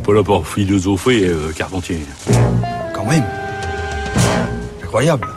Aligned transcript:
n'est 0.00 0.06
pas 0.06 0.14
là 0.14 0.22
pour 0.22 0.48
philosopher, 0.48 1.26
euh, 1.28 1.52
Carpentier. 1.52 2.00
Quand 2.94 3.04
même. 3.04 3.24
Incroyable. 4.82 5.28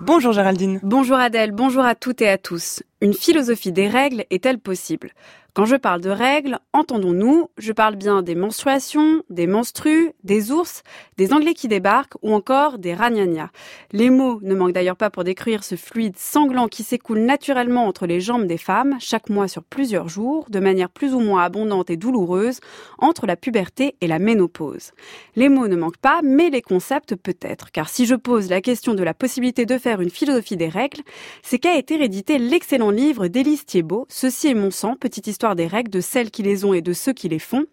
Bonjour 0.00 0.32
Géraldine. 0.32 0.80
Bonjour 0.82 1.16
Adèle, 1.16 1.52
bonjour 1.52 1.84
à 1.84 1.94
toutes 1.94 2.22
et 2.22 2.28
à 2.28 2.38
tous. 2.38 2.82
Une 3.00 3.12
philosophie 3.12 3.72
des 3.72 3.88
règles 3.88 4.24
est-elle 4.30 4.58
possible? 4.58 5.10
Quand 5.56 5.64
je 5.64 5.76
parle 5.76 6.02
de 6.02 6.10
règles, 6.10 6.58
entendons-nous, 6.74 7.48
je 7.56 7.72
parle 7.72 7.96
bien 7.96 8.20
des 8.20 8.34
menstruations, 8.34 9.22
des 9.30 9.46
menstrues, 9.46 10.12
des 10.22 10.52
ours, 10.52 10.82
des 11.16 11.32
Anglais 11.32 11.54
qui 11.54 11.66
débarquent 11.66 12.18
ou 12.20 12.34
encore 12.34 12.76
des 12.76 12.92
ragnagnas. 12.92 13.48
Les 13.90 14.10
mots 14.10 14.38
ne 14.42 14.54
manquent 14.54 14.74
d'ailleurs 14.74 14.98
pas 14.98 15.08
pour 15.08 15.24
décrire 15.24 15.64
ce 15.64 15.74
fluide 15.74 16.18
sanglant 16.18 16.68
qui 16.68 16.82
s'écoule 16.82 17.20
naturellement 17.20 17.86
entre 17.86 18.06
les 18.06 18.20
jambes 18.20 18.46
des 18.46 18.58
femmes, 18.58 18.98
chaque 19.00 19.30
mois 19.30 19.48
sur 19.48 19.64
plusieurs 19.64 20.10
jours, 20.10 20.44
de 20.50 20.60
manière 20.60 20.90
plus 20.90 21.14
ou 21.14 21.20
moins 21.20 21.44
abondante 21.44 21.88
et 21.88 21.96
douloureuse, 21.96 22.60
entre 22.98 23.24
la 23.24 23.36
puberté 23.36 23.96
et 24.02 24.08
la 24.08 24.18
ménopause. 24.18 24.90
Les 25.36 25.48
mots 25.48 25.68
ne 25.68 25.76
manquent 25.76 25.96
pas, 25.96 26.20
mais 26.22 26.50
les 26.50 26.60
concepts 26.60 27.16
peut-être, 27.16 27.70
car 27.70 27.88
si 27.88 28.04
je 28.04 28.14
pose 28.14 28.50
la 28.50 28.60
question 28.60 28.92
de 28.92 29.02
la 29.02 29.14
possibilité 29.14 29.64
de 29.64 29.78
faire 29.78 30.02
une 30.02 30.10
philosophie 30.10 30.58
des 30.58 30.68
règles, 30.68 31.00
c'est 31.42 31.58
qu'a 31.58 31.78
été 31.78 31.96
réédité 31.96 32.36
l'excellent 32.36 32.90
livre 32.90 33.28
d'Élise 33.28 33.64
Thiebaud, 33.64 34.04
Ceci 34.10 34.48
est 34.48 34.54
mon 34.54 34.70
sang, 34.70 34.96
petite 34.96 35.26
histoire 35.26 35.45
des 35.54 35.66
règles 35.66 35.90
de 35.90 36.00
celles 36.00 36.30
qui 36.30 36.42
les 36.42 36.64
ont 36.64 36.74
et 36.74 36.80
de 36.80 36.92
ceux 36.92 37.12
qui 37.12 37.28
les 37.28 37.38
font. 37.38 37.64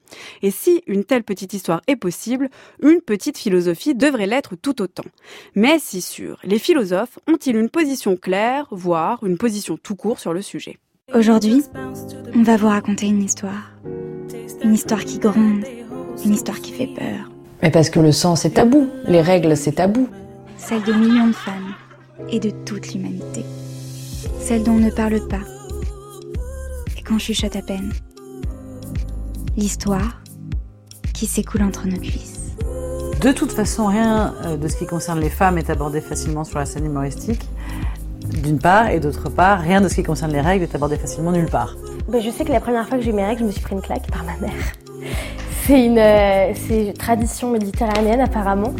Et 0.41 0.51
si 0.51 0.83
une 0.87 1.03
telle 1.03 1.23
petite 1.23 1.53
histoire 1.53 1.81
est 1.87 1.95
possible, 1.95 2.49
une 2.81 3.01
petite 3.01 3.37
philosophie 3.37 3.95
devrait 3.95 4.27
l'être 4.27 4.55
tout 4.55 4.81
autant. 4.81 5.05
Mais 5.55 5.79
si 5.79 6.01
sûr, 6.01 6.39
les 6.43 6.59
philosophes 6.59 7.17
ont-ils 7.27 7.55
une 7.55 7.69
position 7.69 8.15
claire, 8.15 8.67
voire 8.71 9.23
une 9.23 9.37
position 9.37 9.77
tout 9.81 9.95
court 9.95 10.19
sur 10.19 10.33
le 10.33 10.41
sujet? 10.41 10.77
Aujourd'hui, 11.13 11.63
on 12.35 12.43
va 12.43 12.57
vous 12.57 12.67
raconter 12.67 13.07
une 13.07 13.23
histoire. 13.23 13.71
Une 14.63 14.73
histoire 14.73 15.03
qui 15.03 15.19
gronde, 15.19 15.65
une 16.25 16.33
histoire 16.33 16.61
qui 16.61 16.71
fait 16.71 16.87
peur. 16.87 17.29
Mais 17.61 17.71
parce 17.71 17.89
que 17.89 17.99
le 17.99 18.11
sang 18.11 18.35
c'est 18.35 18.51
tabou, 18.51 18.89
les 19.07 19.21
règles 19.21 19.57
c'est 19.57 19.73
tabou. 19.73 20.07
Celle 20.57 20.83
de 20.83 20.93
millions 20.93 21.27
de 21.27 21.33
femmes 21.33 21.73
et 22.29 22.39
de 22.39 22.51
toute 22.65 22.93
l'humanité. 22.93 23.43
Celle 24.39 24.63
dont 24.63 24.73
on 24.73 24.79
ne 24.79 24.91
parle 24.91 25.27
pas 25.27 25.41
qu'on 27.13 27.19
chuchote 27.19 27.55
à 27.55 27.61
peine. 27.61 27.93
L'histoire 29.55 30.23
qui 31.13 31.27
s'écoule 31.27 31.61
entre 31.61 31.87
nos 31.87 31.99
cuisses. 31.99 32.55
De 33.21 33.31
toute 33.31 33.51
façon, 33.51 33.85
rien 33.85 34.33
euh, 34.45 34.57
de 34.57 34.67
ce 34.67 34.77
qui 34.77 34.87
concerne 34.87 35.19
les 35.19 35.29
femmes 35.29 35.59
est 35.59 35.69
abordé 35.69 36.01
facilement 36.01 36.43
sur 36.43 36.57
la 36.57 36.65
scène 36.65 36.85
humoristique, 36.85 37.47
d'une 38.41 38.57
part, 38.57 38.89
et 38.89 38.99
d'autre 38.99 39.29
part, 39.29 39.59
rien 39.59 39.79
de 39.79 39.89
ce 39.89 39.95
qui 39.95 40.03
concerne 40.03 40.31
les 40.31 40.41
règles 40.41 40.63
est 40.63 40.73
abordé 40.73 40.97
facilement 40.97 41.31
nulle 41.31 41.49
part. 41.49 41.75
Ben, 42.07 42.19
je 42.19 42.31
sais 42.31 42.45
que 42.45 42.51
la 42.51 42.59
première 42.59 42.87
fois 42.87 42.97
que 42.97 43.03
j'ai 43.03 43.11
eu 43.11 43.13
mes 43.13 43.25
règles, 43.25 43.41
je 43.41 43.45
me 43.45 43.51
suis 43.51 43.61
pris 43.61 43.75
une 43.75 43.81
claque 43.81 44.09
par 44.09 44.23
ma 44.23 44.35
mère. 44.37 44.63
C'est 45.67 45.85
une, 45.85 45.99
euh, 45.99 46.93
tradition 46.97 47.51
méditerranéenne 47.51 48.21
apparemment. 48.21 48.73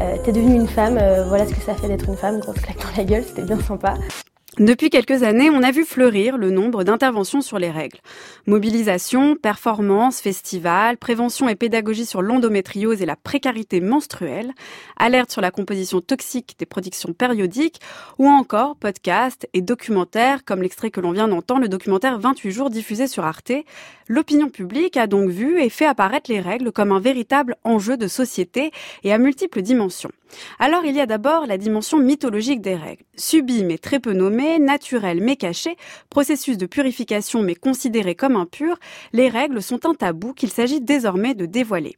Euh, 0.00 0.16
t'es 0.24 0.32
devenue 0.32 0.56
une 0.56 0.68
femme, 0.68 0.98
voilà 1.28 1.46
ce 1.46 1.54
que 1.54 1.62
ça 1.62 1.74
fait 1.74 1.86
d'être 1.86 2.08
une 2.08 2.16
femme, 2.16 2.40
grosse 2.40 2.60
claque 2.60 2.78
dans 2.78 2.96
la 2.96 3.04
gueule, 3.04 3.24
c'était 3.24 3.42
bien 3.42 3.60
sympa. 3.60 3.94
Depuis 4.58 4.90
quelques 4.90 5.22
années, 5.22 5.50
on 5.50 5.62
a 5.62 5.70
vu 5.70 5.84
fleurir 5.84 6.36
le 6.36 6.50
nombre 6.50 6.82
d'interventions 6.82 7.42
sur 7.42 7.60
les 7.60 7.70
règles. 7.70 8.00
Mobilisation, 8.46 9.36
performance, 9.36 10.20
festival, 10.20 10.96
prévention 10.96 11.48
et 11.48 11.54
pédagogie 11.54 12.04
sur 12.04 12.22
l'endométriose 12.22 13.00
et 13.00 13.06
la 13.06 13.14
précarité 13.14 13.80
menstruelle, 13.80 14.52
alerte 14.96 15.30
sur 15.30 15.40
la 15.40 15.52
composition 15.52 16.00
toxique 16.00 16.56
des 16.58 16.66
productions 16.66 17.12
périodiques, 17.12 17.80
ou 18.18 18.26
encore 18.26 18.74
podcast 18.74 19.48
et 19.54 19.62
documentaires 19.62 20.44
comme 20.44 20.62
l'extrait 20.62 20.90
que 20.90 21.00
l'on 21.00 21.12
vient 21.12 21.28
d'entendre, 21.28 21.60
le 21.60 21.68
documentaire 21.68 22.18
28 22.18 22.50
jours 22.50 22.70
diffusé 22.70 23.06
sur 23.06 23.24
Arte. 23.24 23.52
L'opinion 24.08 24.48
publique 24.48 24.96
a 24.96 25.06
donc 25.06 25.28
vu 25.28 25.60
et 25.60 25.68
fait 25.68 25.84
apparaître 25.84 26.30
les 26.30 26.40
règles 26.40 26.72
comme 26.72 26.92
un 26.92 27.00
véritable 27.00 27.56
enjeu 27.62 27.98
de 27.98 28.08
société 28.08 28.70
et 29.04 29.12
à 29.12 29.18
multiples 29.18 29.60
dimensions. 29.60 30.10
Alors 30.58 30.84
il 30.86 30.96
y 30.96 31.00
a 31.00 31.06
d'abord 31.06 31.46
la 31.46 31.58
dimension 31.58 31.98
mythologique 31.98 32.62
des 32.62 32.74
règles. 32.74 33.04
Subies 33.16 33.64
mais 33.64 33.78
très 33.78 34.00
peu 34.00 34.14
nommées, 34.14 34.58
naturelles 34.58 35.20
mais 35.20 35.36
cachées, 35.36 35.76
processus 36.08 36.56
de 36.56 36.66
purification 36.66 37.42
mais 37.42 37.54
considérées 37.54 38.14
comme 38.14 38.36
impures, 38.36 38.78
les 39.12 39.28
règles 39.28 39.62
sont 39.62 39.86
un 39.86 39.94
tabou 39.94 40.32
qu'il 40.32 40.50
s'agit 40.50 40.80
désormais 40.80 41.34
de 41.34 41.46
dévoiler. 41.46 41.96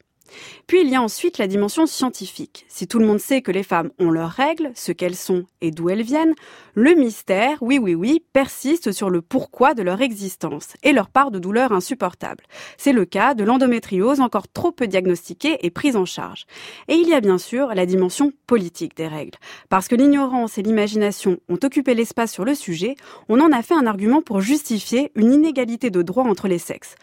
Puis 0.66 0.82
il 0.82 0.88
y 0.88 0.94
a 0.94 1.02
ensuite 1.02 1.38
la 1.38 1.46
dimension 1.46 1.86
scientifique. 1.86 2.66
Si 2.68 2.86
tout 2.86 2.98
le 2.98 3.06
monde 3.06 3.20
sait 3.20 3.42
que 3.42 3.52
les 3.52 3.62
femmes 3.62 3.90
ont 3.98 4.10
leurs 4.10 4.30
règles, 4.30 4.70
ce 4.74 4.92
qu'elles 4.92 5.16
sont 5.16 5.44
et 5.60 5.70
d'où 5.70 5.90
elles 5.90 6.02
viennent, 6.02 6.34
le 6.74 6.94
mystère, 6.94 7.58
oui 7.60 7.78
oui 7.78 7.94
oui, 7.94 8.24
persiste 8.32 8.92
sur 8.92 9.10
le 9.10 9.22
pourquoi 9.22 9.74
de 9.74 9.82
leur 9.82 10.00
existence 10.00 10.68
et 10.82 10.92
leur 10.92 11.08
part 11.08 11.30
de 11.30 11.38
douleur 11.38 11.72
insupportable. 11.72 12.44
C'est 12.76 12.92
le 12.92 13.04
cas 13.04 13.34
de 13.34 13.44
l'endométriose 13.44 14.20
encore 14.20 14.48
trop 14.48 14.72
peu 14.72 14.86
diagnostiquée 14.86 15.58
et 15.62 15.70
prise 15.70 15.96
en 15.96 16.04
charge. 16.04 16.46
Et 16.88 16.94
il 16.94 17.08
y 17.08 17.14
a 17.14 17.20
bien 17.20 17.38
sûr 17.38 17.74
la 17.74 17.86
dimension 17.86 18.32
politique 18.46 18.96
des 18.96 19.06
règles. 19.06 19.38
Parce 19.68 19.88
que 19.88 19.94
l'ignorance 19.94 20.58
et 20.58 20.62
l'imagination 20.62 21.38
ont 21.48 21.58
occupé 21.62 21.94
l'espace 21.94 22.32
sur 22.32 22.44
le 22.44 22.54
sujet, 22.54 22.94
on 23.28 23.40
en 23.40 23.52
a 23.52 23.62
fait 23.62 23.74
un 23.74 23.86
argument 23.86 24.22
pour 24.22 24.40
justifier 24.40 25.10
une 25.14 25.32
inégalité 25.32 25.90
de 25.90 26.02
droit 26.02 26.24
entre 26.24 26.48
les 26.48 26.58
sexes. 26.58 26.94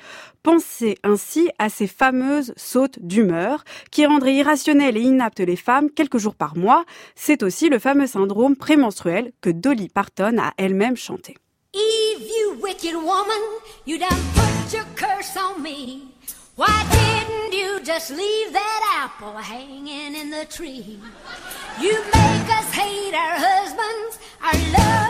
Pensez 0.43 0.97
ainsi 1.03 1.49
à 1.59 1.69
ces 1.69 1.87
fameuses 1.87 2.53
sautes 2.55 2.99
d'humeur 3.17 3.63
qui 3.89 4.05
rendraient 4.05 4.35
irrationnelles 4.35 4.95
et 4.95 5.01
inaptes 5.01 5.39
les 5.39 5.55
femmes 5.55 5.89
quelques 5.89 6.19
jours 6.19 6.35
par 6.35 6.55
mois. 6.55 6.85
C'est 7.15 7.41
aussi 7.41 7.67
le 7.67 7.79
fameux 7.79 8.05
syndrome 8.05 8.55
prémenstruel 8.55 9.31
que 9.41 9.49
Dolly 9.49 9.89
Parton 9.89 10.37
a 10.39 10.53
elle-même 10.57 10.95
chanté. 10.95 11.35
Eve, 11.73 12.21
you 12.21 12.61
wicked 12.61 12.95
woman, 12.95 13.41
you 13.87 13.97
done 13.97 14.21
put 14.35 14.71
your 14.71 14.85
curse 14.95 15.35
on 15.35 15.61
me. 15.61 16.03
Why 16.57 16.85
didn't 16.91 17.53
you 17.53 17.79
just 17.83 18.09
leave 18.11 18.53
that 18.53 18.81
apple 19.03 19.37
hanging 19.37 20.15
in 20.15 20.29
the 20.31 20.45
tree? 20.45 20.99
You 21.79 21.93
make 22.13 22.49
us 22.49 22.71
hate 22.73 23.13
our 23.13 23.37
husbands, 23.37 24.19
our 24.41 24.57
lovers, 24.73 25.06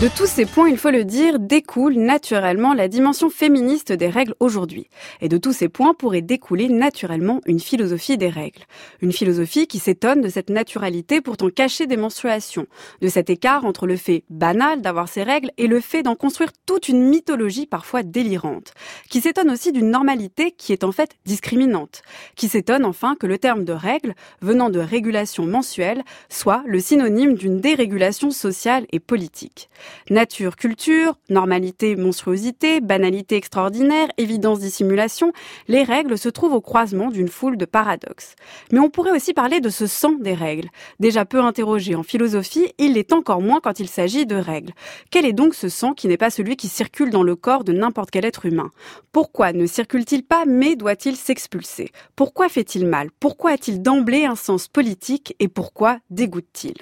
De 0.00 0.08
tous 0.08 0.24
ces 0.24 0.46
points, 0.46 0.70
il 0.70 0.78
faut 0.78 0.90
le 0.90 1.04
dire, 1.04 1.38
découle 1.38 1.92
naturellement 1.92 2.72
la 2.72 2.88
dimension 2.88 3.28
féministe 3.28 3.92
des 3.92 4.08
règles 4.08 4.34
aujourd'hui. 4.40 4.88
Et 5.20 5.28
de 5.28 5.36
tous 5.36 5.52
ces 5.52 5.68
points 5.68 5.92
pourrait 5.92 6.22
découler 6.22 6.70
naturellement 6.70 7.42
une 7.44 7.60
philosophie 7.60 8.16
des 8.16 8.30
règles. 8.30 8.62
Une 9.02 9.12
philosophie 9.12 9.66
qui 9.66 9.78
s'étonne 9.78 10.22
de 10.22 10.30
cette 10.30 10.48
naturalité 10.48 11.20
pourtant 11.20 11.50
cachée 11.50 11.86
des 11.86 11.98
menstruations, 11.98 12.66
de 13.02 13.08
cet 13.08 13.28
écart 13.28 13.66
entre 13.66 13.86
le 13.86 13.98
fait 13.98 14.24
banal 14.30 14.80
d'avoir 14.80 15.06
ces 15.06 15.22
règles 15.22 15.50
et 15.58 15.66
le 15.66 15.80
fait 15.80 16.02
d'en 16.02 16.16
construire 16.16 16.52
toute 16.64 16.88
une 16.88 17.06
mythologie 17.06 17.66
parfois 17.66 18.02
délirante, 18.02 18.72
qui 19.10 19.20
s'étonne 19.20 19.50
aussi 19.50 19.70
d'une 19.70 19.90
normalité 19.90 20.52
qui 20.52 20.72
est 20.72 20.84
en 20.84 20.92
fait 20.92 21.10
discriminante, 21.26 22.00
qui 22.36 22.48
s'étonne 22.48 22.86
enfin 22.86 23.16
que 23.16 23.26
le 23.26 23.36
terme 23.36 23.66
de 23.66 23.74
règle, 23.74 24.14
venant 24.40 24.70
de 24.70 24.80
régulation 24.80 25.44
mensuelle, 25.44 26.04
soit 26.30 26.62
le 26.64 26.80
synonyme 26.80 27.34
d'une 27.34 27.60
dérégulation 27.60 28.30
sociale 28.30 28.86
et 28.92 28.98
politique. 28.98 29.68
Nature, 30.10 30.56
culture, 30.56 31.18
normalité, 31.28 31.96
monstruosité, 31.96 32.80
banalité 32.80 33.36
extraordinaire, 33.36 34.08
évidence, 34.18 34.60
dissimulation, 34.60 35.32
les 35.68 35.82
règles 35.82 36.18
se 36.18 36.28
trouvent 36.28 36.54
au 36.54 36.60
croisement 36.60 37.10
d'une 37.10 37.28
foule 37.28 37.56
de 37.56 37.64
paradoxes. 37.64 38.34
Mais 38.72 38.78
on 38.78 38.90
pourrait 38.90 39.12
aussi 39.12 39.34
parler 39.34 39.60
de 39.60 39.68
ce 39.68 39.86
sang 39.86 40.12
des 40.12 40.34
règles. 40.34 40.68
Déjà 40.98 41.24
peu 41.24 41.40
interrogé 41.40 41.94
en 41.94 42.02
philosophie, 42.02 42.72
il 42.78 42.94
l'est 42.94 43.12
encore 43.12 43.40
moins 43.40 43.60
quand 43.60 43.80
il 43.80 43.88
s'agit 43.88 44.26
de 44.26 44.36
règles. 44.36 44.72
Quel 45.10 45.26
est 45.26 45.32
donc 45.32 45.54
ce 45.54 45.68
sang 45.68 45.92
qui 45.92 46.08
n'est 46.08 46.16
pas 46.16 46.30
celui 46.30 46.56
qui 46.56 46.68
circule 46.68 47.10
dans 47.10 47.22
le 47.22 47.36
corps 47.36 47.64
de 47.64 47.72
n'importe 47.72 48.10
quel 48.10 48.24
être 48.24 48.46
humain? 48.46 48.70
Pourquoi 49.12 49.52
ne 49.52 49.66
circule-t-il 49.66 50.22
pas 50.22 50.44
mais 50.46 50.76
doit-il 50.76 51.16
s'expulser? 51.16 51.90
Pourquoi 52.16 52.48
fait-il 52.48 52.86
mal? 52.86 53.10
Pourquoi 53.20 53.52
a-t-il 53.52 53.82
d'emblée 53.82 54.24
un 54.24 54.36
sens 54.36 54.68
politique 54.68 55.34
et 55.38 55.48
pourquoi 55.48 55.98
dégoûte-t-il? 56.10 56.74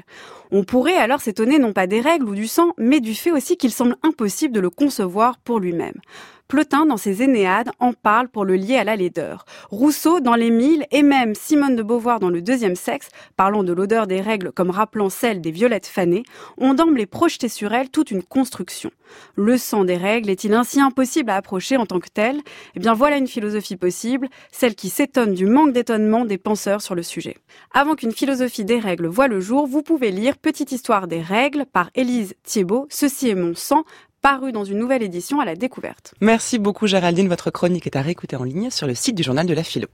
On 0.51 0.65
pourrait 0.65 0.97
alors 0.97 1.21
s'étonner 1.21 1.59
non 1.59 1.73
pas 1.73 1.87
des 1.87 2.01
règles 2.01 2.29
ou 2.29 2.35
du 2.35 2.47
sang, 2.47 2.73
mais 2.79 2.98
du 3.01 3.15
fait 3.15 3.31
aussi 3.31 3.57
qu'il 3.57 3.73
semble 3.73 3.97
impossible 4.03 4.55
de 4.55 4.61
le 4.61 4.71
concevoir 4.71 5.39
pour 5.39 5.61
lui-même. 5.61 6.01
Plotin, 6.49 6.87
dans 6.87 6.97
ses 6.97 7.23
Énéades, 7.23 7.71
en 7.79 7.93
parle 7.93 8.29
pour 8.29 8.47
le 8.47 8.57
lier 8.57 8.77
à 8.77 8.85
la 8.85 8.97
laideur. 8.97 9.45
Rousseau, 9.71 10.21
dans 10.21 10.35
l'Émile, 10.35 10.87
et 10.91 11.03
même 11.03 11.35
Simone 11.35 11.77
de 11.77 11.83
Beauvoir 11.83 12.21
dans 12.21 12.31
le 12.31 12.41
Deuxième 12.41 12.75
Sexe, 12.75 13.11
parlant 13.37 13.63
de 13.63 13.75
l'odeur 13.75 14.07
des 14.07 14.23
règles 14.23 14.51
comme 14.53 14.71
rappelant 14.71 15.11
celle 15.11 15.43
des 15.43 15.51
violettes 15.51 15.87
fanées, 15.87 16.23
ont 16.57 16.73
d'emblée 16.73 17.05
projeté 17.05 17.51
sur 17.51 17.75
elles 17.75 17.91
toute 17.91 18.11
une 18.11 18.23
construction. 18.23 18.91
Le 19.37 19.59
sang 19.59 19.85
des 19.85 19.99
règles 19.99 20.31
est-il 20.31 20.55
ainsi 20.55 20.81
impossible 20.81 21.31
à 21.31 21.37
approcher 21.37 21.77
en 21.77 21.85
tant 21.85 22.01
que 22.01 22.09
tel? 22.09 22.41
Eh 22.75 22.81
bien 22.81 22.95
voilà 22.95 23.19
une 23.19 23.27
philosophie 23.27 23.77
possible, 23.77 24.29
celle 24.51 24.75
qui 24.75 24.89
s'étonne 24.89 25.35
du 25.35 25.45
manque 25.45 25.73
d'étonnement 25.73 26.25
des 26.25 26.39
penseurs 26.39 26.81
sur 26.81 26.95
le 26.95 27.03
sujet. 27.03 27.37
Avant 27.75 27.95
qu'une 27.95 28.13
philosophie 28.13 28.65
des 28.65 28.79
règles 28.79 29.07
voie 29.07 29.29
le 29.29 29.41
jour, 29.41 29.67
vous 29.67 29.83
pouvez 29.83 30.11
lire 30.11 30.39
Petite 30.39 30.73
histoire 30.73 31.09
des 31.09 31.21
règles 31.21 31.67
par 31.67 31.91
Élise 31.95 32.35
Thiebaud, 32.43 32.87
Ceci 32.91 33.29
est 33.29 33.35
mon 33.35 33.55
sang, 33.55 33.85
paru 34.23 34.53
dans 34.53 34.65
une 34.65 34.79
nouvelle 34.79 35.03
édition 35.03 35.41
à 35.41 35.45
la 35.45 35.57
découverte. 35.57 36.15
Merci 36.21 36.59
beaucoup 36.59 36.87
Géraldine, 36.87 37.29
votre 37.29 37.51
chronique 37.51 37.87
est 37.87 37.97
à 37.97 38.03
réécouter 38.03 38.37
en 38.37 38.45
ligne 38.45 38.71
sur 38.71 38.87
le 38.87 38.95
site 38.95 39.17
du 39.17 39.23
journal 39.23 39.47
de 39.47 39.55
la 39.55 39.65
philo. 39.65 39.89